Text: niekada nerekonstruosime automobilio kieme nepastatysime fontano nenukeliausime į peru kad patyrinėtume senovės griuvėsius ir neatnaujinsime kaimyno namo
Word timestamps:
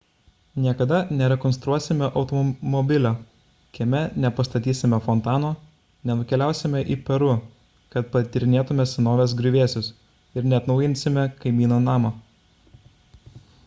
niekada 0.61 0.99
nerekonstruosime 1.19 2.07
automobilio 2.21 3.11
kieme 3.75 4.01
nepastatysime 4.23 4.99
fontano 5.09 5.51
nenukeliausime 6.11 6.81
į 6.97 6.99
peru 7.11 7.29
kad 7.97 8.09
patyrinėtume 8.17 8.87
senovės 8.95 9.37
griuvėsius 9.45 9.91
ir 10.41 10.49
neatnaujinsime 10.55 11.27
kaimyno 11.45 11.83
namo 11.91 12.15